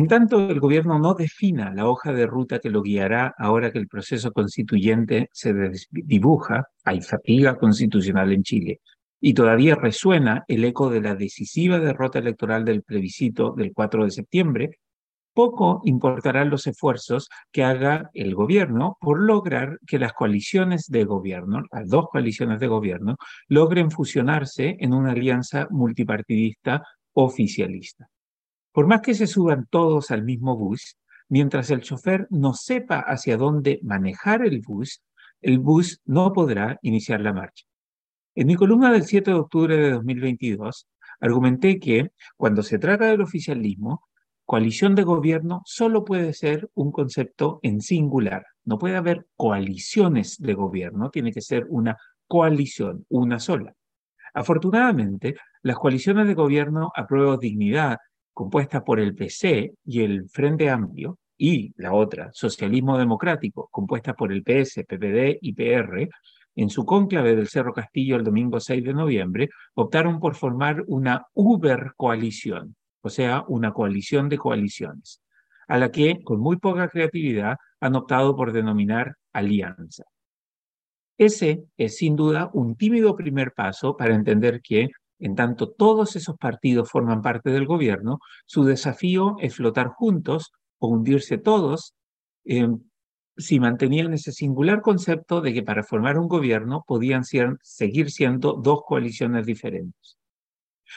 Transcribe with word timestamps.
En 0.00 0.08
tanto, 0.08 0.48
el 0.48 0.60
gobierno 0.60 0.98
no 0.98 1.12
defina 1.12 1.74
la 1.74 1.86
hoja 1.86 2.14
de 2.14 2.26
ruta 2.26 2.58
que 2.58 2.70
lo 2.70 2.80
guiará 2.80 3.34
ahora 3.36 3.70
que 3.70 3.78
el 3.78 3.86
proceso 3.86 4.32
constituyente 4.32 5.28
se 5.30 5.52
dibuja, 5.90 6.68
hay 6.84 7.02
fatiga 7.02 7.58
constitucional 7.58 8.32
en 8.32 8.42
Chile, 8.42 8.80
y 9.20 9.34
todavía 9.34 9.74
resuena 9.74 10.42
el 10.48 10.64
eco 10.64 10.88
de 10.88 11.02
la 11.02 11.14
decisiva 11.14 11.78
derrota 11.78 12.18
electoral 12.18 12.64
del 12.64 12.82
plebiscito 12.82 13.52
del 13.54 13.74
4 13.74 14.06
de 14.06 14.10
septiembre, 14.10 14.70
poco 15.34 15.82
importarán 15.84 16.48
los 16.48 16.66
esfuerzos 16.66 17.28
que 17.52 17.62
haga 17.62 18.08
el 18.14 18.34
gobierno 18.34 18.96
por 19.02 19.20
lograr 19.20 19.80
que 19.86 19.98
las 19.98 20.14
coaliciones 20.14 20.86
de 20.88 21.04
gobierno, 21.04 21.64
las 21.70 21.90
dos 21.90 22.06
coaliciones 22.10 22.58
de 22.58 22.68
gobierno, 22.68 23.16
logren 23.48 23.90
fusionarse 23.90 24.78
en 24.80 24.94
una 24.94 25.10
alianza 25.10 25.66
multipartidista 25.68 26.84
oficialista. 27.12 28.08
Por 28.72 28.86
más 28.86 29.00
que 29.00 29.14
se 29.14 29.26
suban 29.26 29.66
todos 29.68 30.10
al 30.10 30.22
mismo 30.22 30.56
bus, 30.56 30.96
mientras 31.28 31.70
el 31.70 31.80
chofer 31.80 32.26
no 32.30 32.54
sepa 32.54 33.00
hacia 33.00 33.36
dónde 33.36 33.80
manejar 33.82 34.44
el 34.44 34.60
bus, 34.60 35.02
el 35.40 35.58
bus 35.58 36.00
no 36.04 36.32
podrá 36.32 36.78
iniciar 36.82 37.20
la 37.20 37.32
marcha. 37.32 37.64
En 38.34 38.46
mi 38.46 38.54
columna 38.54 38.92
del 38.92 39.04
7 39.04 39.32
de 39.32 39.36
octubre 39.36 39.76
de 39.76 39.90
2022, 39.90 40.86
argumenté 41.20 41.80
que, 41.80 42.10
cuando 42.36 42.62
se 42.62 42.78
trata 42.78 43.06
del 43.06 43.22
oficialismo, 43.22 44.06
coalición 44.44 44.94
de 44.94 45.02
gobierno 45.02 45.62
solo 45.64 46.04
puede 46.04 46.32
ser 46.32 46.70
un 46.74 46.92
concepto 46.92 47.58
en 47.62 47.80
singular. 47.80 48.44
No 48.64 48.78
puede 48.78 48.96
haber 48.96 49.26
coaliciones 49.36 50.38
de 50.38 50.54
gobierno, 50.54 51.10
tiene 51.10 51.32
que 51.32 51.40
ser 51.40 51.66
una 51.68 51.96
coalición, 52.26 53.04
una 53.08 53.40
sola. 53.40 53.74
Afortunadamente, 54.32 55.34
las 55.62 55.76
coaliciones 55.76 56.26
de 56.28 56.34
gobierno 56.34 56.92
a 56.94 57.06
dignidad 57.40 57.98
compuesta 58.32 58.84
por 58.84 59.00
el 59.00 59.14
PC 59.14 59.72
y 59.84 60.02
el 60.02 60.28
Frente 60.28 60.70
Amplio, 60.70 61.18
y 61.36 61.72
la 61.76 61.94
otra, 61.94 62.30
Socialismo 62.32 62.98
Democrático, 62.98 63.68
compuesta 63.70 64.12
por 64.12 64.30
el 64.30 64.42
PS, 64.42 64.84
PPD 64.84 65.38
y 65.40 65.54
PR, 65.54 66.08
en 66.54 66.68
su 66.68 66.84
cónclave 66.84 67.34
del 67.34 67.48
Cerro 67.48 67.72
Castillo 67.72 68.16
el 68.16 68.24
domingo 68.24 68.60
6 68.60 68.84
de 68.84 68.92
noviembre, 68.92 69.48
optaron 69.74 70.20
por 70.20 70.34
formar 70.34 70.84
una 70.86 71.26
Uber 71.32 71.92
coalición, 71.96 72.76
o 73.00 73.08
sea, 73.08 73.44
una 73.48 73.72
coalición 73.72 74.28
de 74.28 74.36
coaliciones, 74.36 75.22
a 75.66 75.78
la 75.78 75.90
que, 75.90 76.22
con 76.22 76.40
muy 76.40 76.58
poca 76.58 76.88
creatividad, 76.88 77.56
han 77.80 77.96
optado 77.96 78.36
por 78.36 78.52
denominar 78.52 79.14
alianza. 79.32 80.04
Ese 81.16 81.64
es 81.76 81.96
sin 81.96 82.16
duda 82.16 82.50
un 82.52 82.76
tímido 82.76 83.16
primer 83.16 83.52
paso 83.52 83.96
para 83.96 84.14
entender 84.14 84.60
que 84.62 84.88
en 85.20 85.34
tanto 85.36 85.70
todos 85.70 86.16
esos 86.16 86.36
partidos 86.36 86.90
forman 86.90 87.22
parte 87.22 87.50
del 87.50 87.66
gobierno, 87.66 88.18
su 88.46 88.64
desafío 88.64 89.36
es 89.40 89.54
flotar 89.54 89.88
juntos 89.88 90.52
o 90.78 90.88
hundirse 90.88 91.38
todos 91.38 91.94
eh, 92.44 92.68
si 93.36 93.60
mantenían 93.60 94.12
ese 94.12 94.32
singular 94.32 94.80
concepto 94.80 95.40
de 95.40 95.52
que 95.54 95.62
para 95.62 95.82
formar 95.82 96.18
un 96.18 96.28
gobierno 96.28 96.84
podían 96.86 97.22
seguir 97.24 98.10
siendo 98.10 98.54
dos 98.54 98.80
coaliciones 98.86 99.46
diferentes. 99.46 100.18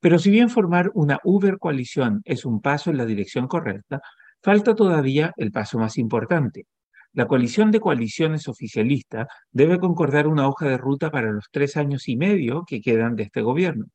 Pero 0.00 0.18
si 0.18 0.30
bien 0.30 0.48
formar 0.48 0.90
una 0.94 1.18
Uber 1.24 1.58
coalición 1.58 2.22
es 2.24 2.44
un 2.44 2.60
paso 2.60 2.90
en 2.90 2.96
la 2.96 3.06
dirección 3.06 3.46
correcta, 3.46 4.00
falta 4.42 4.74
todavía 4.74 5.32
el 5.36 5.52
paso 5.52 5.78
más 5.78 5.98
importante. 5.98 6.66
La 7.12 7.26
coalición 7.26 7.70
de 7.70 7.80
coaliciones 7.80 8.48
oficialista 8.48 9.28
debe 9.52 9.78
concordar 9.78 10.26
una 10.26 10.48
hoja 10.48 10.68
de 10.68 10.78
ruta 10.78 11.10
para 11.10 11.30
los 11.30 11.46
tres 11.50 11.76
años 11.76 12.08
y 12.08 12.16
medio 12.16 12.64
que 12.66 12.80
quedan 12.80 13.14
de 13.14 13.24
este 13.24 13.42
gobierno. 13.42 13.86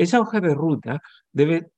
Esa 0.00 0.18
hoja 0.18 0.40
de 0.40 0.54
ruta 0.54 1.02
debe 1.30 1.68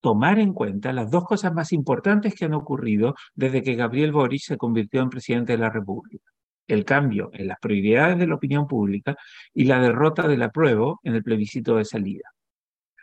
tomar 0.00 0.38
en 0.38 0.54
cuenta 0.54 0.90
las 0.90 1.10
dos 1.10 1.24
cosas 1.24 1.52
más 1.52 1.74
importantes 1.74 2.34
que 2.34 2.46
han 2.46 2.54
ocurrido 2.54 3.14
desde 3.34 3.62
que 3.62 3.74
Gabriel 3.74 4.10
Boric 4.10 4.40
se 4.40 4.56
convirtió 4.56 5.02
en 5.02 5.10
presidente 5.10 5.52
de 5.52 5.58
la 5.58 5.68
República. 5.68 6.24
El 6.66 6.86
cambio 6.86 7.28
en 7.34 7.48
las 7.48 7.58
prioridades 7.60 8.18
de 8.18 8.26
la 8.26 8.36
opinión 8.36 8.66
pública 8.66 9.16
y 9.52 9.64
la 9.64 9.80
derrota 9.80 10.26
del 10.26 10.42
apruebo 10.42 10.98
en 11.02 11.14
el 11.14 11.22
plebiscito 11.22 11.76
de 11.76 11.84
salida. 11.84 12.24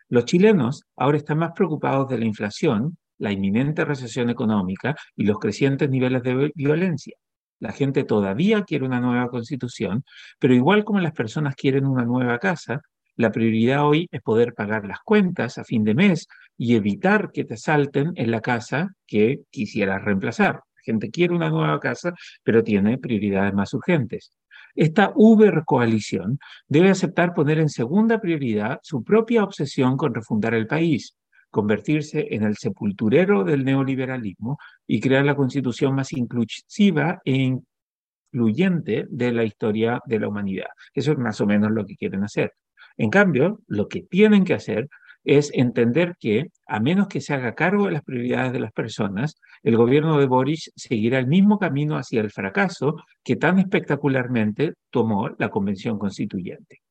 Los 0.08 0.26
chilenos 0.26 0.84
ahora 0.96 1.18
están 1.18 1.38
más 1.38 1.52
preocupados 1.52 2.10
de 2.10 2.18
la 2.18 2.26
inflación, 2.26 2.98
la 3.20 3.32
inminente 3.32 3.86
recesión 3.86 4.32
económica 4.32 4.96
y 5.16 5.26
los 5.26 5.38
crecientes 5.38 5.92
niveles 5.92 6.24
de 6.24 6.52
violencia. 6.56 7.16
La 7.60 7.72
gente 7.72 8.04
todavía 8.04 8.64
quiere 8.64 8.84
una 8.84 9.00
nueva 9.00 9.28
constitución, 9.28 10.04
pero 10.40 10.56
igual 10.56 10.84
como 10.86 11.02
las 11.02 11.14
personas 11.14 11.56
quieren 11.56 11.86
una 11.86 12.04
nueva 12.04 12.40
casa, 12.40 12.82
la 13.20 13.34
prioridad 13.34 13.86
hoy 13.86 14.08
es 14.12 14.22
poder 14.22 14.54
pagar 14.54 14.86
las 14.86 15.02
cuentas 15.02 15.58
a 15.58 15.66
fin 15.66 15.84
de 15.84 15.94
mes 15.94 16.26
y 16.58 16.76
evitar 16.76 17.34
que 17.34 17.44
te 17.44 17.58
salten 17.58 18.14
en 18.16 18.32
la 18.32 18.40
casa 18.40 18.96
que 19.06 19.42
quisieras 19.50 20.02
reemplazar. 20.06 20.56
La 20.56 20.82
gente 20.86 21.12
quiere 21.12 21.36
una 21.36 21.50
nueva 21.50 21.82
casa, 21.82 22.14
pero 22.44 22.64
tiene 22.64 22.98
prioridades 22.98 23.54
más 23.54 23.74
urgentes. 23.74 24.32
Esta 24.74 25.12
Uber 25.16 25.64
coalición 25.66 26.40
debe 26.70 26.92
aceptar 26.92 27.34
poner 27.34 27.60
en 27.60 27.68
segunda 27.68 28.22
prioridad 28.22 28.80
su 28.84 29.04
propia 29.04 29.44
obsesión 29.44 29.98
con 29.98 30.16
refundar 30.16 30.54
el 30.54 30.66
país, 30.66 31.18
convertirse 31.50 32.26
en 32.32 32.44
el 32.44 32.56
sepulturero 32.56 33.44
del 33.44 33.66
neoliberalismo 33.66 34.58
y 34.88 35.02
crear 35.02 35.26
la 35.26 35.36
constitución 35.36 35.94
más 35.94 36.14
inclusiva 36.14 37.20
e 37.26 37.60
incluyente 38.32 39.08
de 39.10 39.34
la 39.34 39.44
historia 39.44 40.00
de 40.06 40.20
la 40.22 40.30
humanidad. 40.30 40.70
Eso 40.94 41.12
es 41.12 41.18
más 41.18 41.42
o 41.42 41.46
menos 41.46 41.70
lo 41.72 41.86
que 41.86 41.98
quieren 41.98 42.24
hacer. 42.24 42.54
En 42.98 43.10
cambio, 43.10 43.60
lo 43.68 43.88
que 43.88 44.02
tienen 44.02 44.44
que 44.44 44.54
hacer 44.54 44.90
es 45.24 45.52
entender 45.54 46.16
que, 46.20 46.48
a 46.68 46.80
menos 46.80 47.08
que 47.08 47.22
se 47.22 47.34
haga 47.34 47.56
cargo 47.56 47.86
de 47.86 47.92
las 47.92 48.04
prioridades 48.04 48.54
de 48.54 48.60
las 48.60 48.72
personas, 48.72 49.36
el 49.64 49.78
gobierno 49.78 50.18
de 50.18 50.28
Boris 50.28 50.72
seguirá 50.76 51.20
el 51.20 51.28
mismo 51.28 51.60
camino 51.60 51.98
hacia 51.98 52.22
el 52.22 52.32
fracaso 52.32 52.96
que 53.24 53.36
tan 53.36 53.60
espectacularmente 53.60 54.74
tomó 54.90 55.30
la 55.38 55.50
Convención 55.50 56.00
Constituyente. 56.00 56.82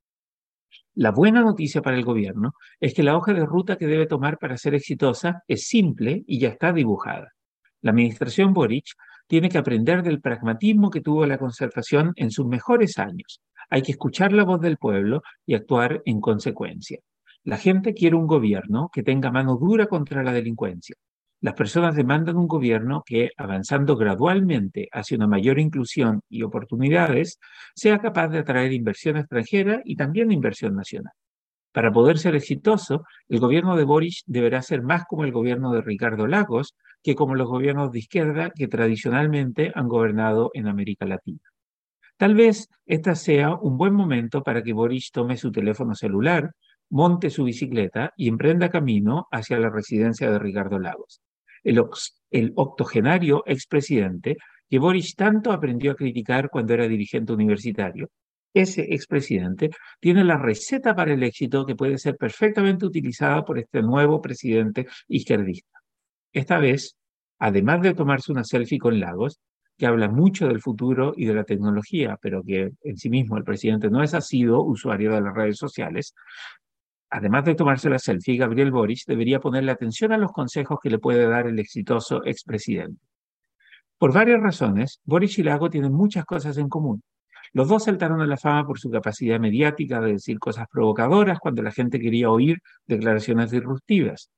La 0.94 1.10
buena 1.10 1.40
noticia 1.42 1.80
para 1.80 1.96
el 1.96 2.04
gobierno 2.04 2.52
es 2.80 2.92
que 2.92 3.02
la 3.02 3.16
hoja 3.16 3.32
de 3.32 3.46
ruta 3.46 3.76
que 3.76 3.86
debe 3.86 4.06
tomar 4.06 4.38
para 4.38 4.58
ser 4.58 4.74
exitosa 4.74 5.42
es 5.46 5.66
simple 5.68 6.24
y 6.26 6.40
ya 6.40 6.48
está 6.48 6.72
dibujada. 6.72 7.32
La 7.80 7.92
administración 7.92 8.52
Boric 8.52 8.86
tiene 9.28 9.48
que 9.48 9.58
aprender 9.58 10.02
del 10.02 10.20
pragmatismo 10.20 10.90
que 10.90 11.00
tuvo 11.00 11.24
la 11.26 11.38
concertación 11.38 12.12
en 12.16 12.30
sus 12.30 12.46
mejores 12.46 12.98
años 12.98 13.40
hay 13.70 13.82
que 13.82 13.92
escuchar 13.92 14.32
la 14.32 14.44
voz 14.44 14.60
del 14.60 14.76
pueblo 14.76 15.22
y 15.46 15.54
actuar 15.54 16.02
en 16.04 16.20
consecuencia. 16.20 17.00
La 17.44 17.56
gente 17.56 17.94
quiere 17.94 18.16
un 18.16 18.26
gobierno 18.26 18.90
que 18.92 19.02
tenga 19.02 19.30
mano 19.30 19.56
dura 19.56 19.86
contra 19.86 20.22
la 20.22 20.32
delincuencia. 20.32 20.96
Las 21.40 21.54
personas 21.54 21.94
demandan 21.94 22.36
un 22.36 22.48
gobierno 22.48 23.04
que, 23.06 23.30
avanzando 23.36 23.96
gradualmente 23.96 24.88
hacia 24.92 25.16
una 25.16 25.28
mayor 25.28 25.60
inclusión 25.60 26.20
y 26.28 26.42
oportunidades, 26.42 27.38
sea 27.74 28.00
capaz 28.00 28.28
de 28.28 28.40
atraer 28.40 28.72
inversión 28.72 29.16
extranjera 29.16 29.80
y 29.84 29.94
también 29.94 30.32
inversión 30.32 30.74
nacional. 30.74 31.12
Para 31.72 31.92
poder 31.92 32.18
ser 32.18 32.34
exitoso, 32.34 33.04
el 33.28 33.38
gobierno 33.38 33.76
de 33.76 33.84
Boris 33.84 34.24
deberá 34.26 34.62
ser 34.62 34.82
más 34.82 35.04
como 35.04 35.24
el 35.24 35.30
gobierno 35.30 35.72
de 35.72 35.82
Ricardo 35.82 36.26
Lagos 36.26 36.74
que 37.04 37.14
como 37.14 37.36
los 37.36 37.46
gobiernos 37.46 37.92
de 37.92 38.00
izquierda 38.00 38.50
que 38.50 38.66
tradicionalmente 38.66 39.70
han 39.74 39.86
gobernado 39.86 40.50
en 40.54 40.66
América 40.66 41.06
Latina. 41.06 41.40
Tal 42.18 42.34
vez 42.34 42.68
este 42.84 43.14
sea 43.14 43.54
un 43.54 43.78
buen 43.78 43.94
momento 43.94 44.42
para 44.42 44.62
que 44.62 44.72
Boris 44.72 45.12
tome 45.12 45.36
su 45.36 45.52
teléfono 45.52 45.94
celular, 45.94 46.50
monte 46.90 47.30
su 47.30 47.44
bicicleta 47.44 48.12
y 48.16 48.26
emprenda 48.26 48.70
camino 48.70 49.28
hacia 49.30 49.60
la 49.60 49.70
residencia 49.70 50.28
de 50.28 50.40
Ricardo 50.40 50.80
Lagos. 50.80 51.22
El, 51.62 51.80
el 52.32 52.52
octogenario 52.56 53.44
expresidente 53.46 54.36
que 54.68 54.78
Boris 54.80 55.14
tanto 55.14 55.52
aprendió 55.52 55.92
a 55.92 55.94
criticar 55.94 56.50
cuando 56.50 56.74
era 56.74 56.88
dirigente 56.88 57.32
universitario, 57.32 58.10
ese 58.52 58.92
expresidente 58.92 59.70
tiene 60.00 60.24
la 60.24 60.38
receta 60.38 60.96
para 60.96 61.12
el 61.12 61.22
éxito 61.22 61.64
que 61.64 61.76
puede 61.76 61.98
ser 61.98 62.16
perfectamente 62.16 62.84
utilizada 62.84 63.44
por 63.44 63.60
este 63.60 63.80
nuevo 63.80 64.20
presidente 64.20 64.88
izquierdista. 65.06 65.78
Esta 66.32 66.58
vez, 66.58 66.96
además 67.38 67.80
de 67.82 67.94
tomarse 67.94 68.32
una 68.32 68.42
selfie 68.42 68.78
con 68.78 68.98
Lagos, 68.98 69.38
que 69.78 69.86
habla 69.86 70.08
mucho 70.08 70.48
del 70.48 70.60
futuro 70.60 71.14
y 71.16 71.26
de 71.26 71.34
la 71.34 71.44
tecnología, 71.44 72.18
pero 72.20 72.42
que 72.42 72.72
en 72.82 72.96
sí 72.96 73.08
mismo 73.08 73.38
el 73.38 73.44
presidente 73.44 73.88
no 73.88 74.02
es 74.02 74.12
asido 74.12 74.62
usuario 74.62 75.14
de 75.14 75.20
las 75.20 75.34
redes 75.34 75.56
sociales, 75.56 76.14
además 77.10 77.44
de 77.44 77.54
tomarse 77.54 77.88
la 77.88 78.00
selfie, 78.00 78.36
Gabriel 78.36 78.72
Boric 78.72 79.04
debería 79.06 79.40
ponerle 79.40 79.70
atención 79.70 80.12
a 80.12 80.18
los 80.18 80.32
consejos 80.32 80.78
que 80.82 80.90
le 80.90 80.98
puede 80.98 81.28
dar 81.28 81.46
el 81.46 81.58
exitoso 81.60 82.24
expresidente. 82.24 83.00
Por 83.98 84.12
varias 84.12 84.40
razones, 84.40 85.00
Boric 85.04 85.38
y 85.38 85.42
Lago 85.44 85.70
tienen 85.70 85.92
muchas 85.92 86.24
cosas 86.24 86.58
en 86.58 86.68
común. 86.68 87.02
Los 87.52 87.68
dos 87.68 87.84
saltaron 87.84 88.20
a 88.20 88.26
la 88.26 88.36
fama 88.36 88.66
por 88.66 88.78
su 88.78 88.90
capacidad 88.90 89.40
mediática 89.40 90.00
de 90.00 90.12
decir 90.12 90.38
cosas 90.38 90.66
provocadoras 90.70 91.38
cuando 91.38 91.62
la 91.62 91.70
gente 91.70 92.00
quería 92.00 92.30
oír 92.30 92.58
declaraciones 92.86 93.50
disruptivas. 93.50 94.30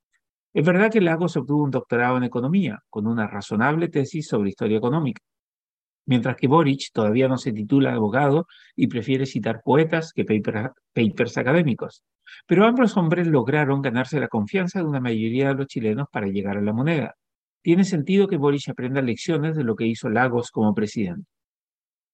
Es 0.52 0.66
verdad 0.66 0.90
que 0.90 1.00
Lagos 1.00 1.36
obtuvo 1.36 1.64
un 1.64 1.70
doctorado 1.70 2.16
en 2.16 2.24
economía, 2.24 2.80
con 2.88 3.06
una 3.06 3.26
razonable 3.26 3.88
tesis 3.88 4.26
sobre 4.28 4.50
historia 4.50 4.78
económica, 4.78 5.22
mientras 6.10 6.36
que 6.36 6.48
Boric 6.48 6.90
todavía 6.92 7.28
no 7.28 7.38
se 7.38 7.52
titula 7.52 7.94
abogado 7.94 8.48
y 8.74 8.88
prefiere 8.88 9.26
citar 9.26 9.62
poetas 9.64 10.12
que 10.12 10.24
papers 10.24 11.38
académicos. 11.38 12.02
Pero 12.48 12.66
ambos 12.66 12.96
hombres 12.96 13.28
lograron 13.28 13.80
ganarse 13.80 14.18
la 14.18 14.26
confianza 14.26 14.80
de 14.80 14.86
una 14.86 14.98
mayoría 14.98 15.48
de 15.48 15.54
los 15.54 15.68
chilenos 15.68 16.08
para 16.10 16.26
llegar 16.26 16.58
a 16.58 16.62
la 16.62 16.72
moneda. 16.72 17.14
tiene 17.62 17.84
sentido 17.84 18.26
que 18.26 18.38
Boric 18.38 18.70
aprenda 18.70 19.02
lecciones 19.02 19.54
de 19.54 19.62
lo 19.62 19.76
que 19.76 19.86
hizo 19.86 20.08
Lagos 20.08 20.50
como 20.50 20.74
presidente. 20.74 21.26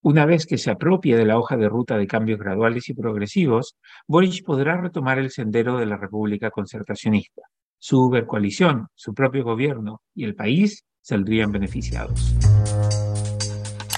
Una 0.03 0.27
vez 0.27 0.45
que 0.45 0.59
se 0.59 0.71
apropie 0.71 1.17
de 1.17 1.25
la 1.25 1.39
hoja 1.39 1.57
de 1.57 1.69
ruta 1.69 1.97
de 1.97 2.07
cambios 2.07 2.39
graduales 2.39 2.89
y 2.91 2.95
progresivos, 2.95 3.77
Boric 4.07 4.45
podrá 4.45 4.79
retomar 4.79 5.19
el 5.19 5.31
sendero 5.31 5.79
de 5.79 5.87
la 5.87 5.97
República 5.97 6.51
concertacionista. 6.51 7.43
Su 7.79 8.03
Uber-coalición, 8.03 8.89
su 8.95 9.15
propio 9.15 9.45
gobierno 9.45 10.03
y 10.15 10.25
el 10.25 10.35
país 10.35 10.85
saldrían 11.01 11.53
beneficiados. 11.53 12.35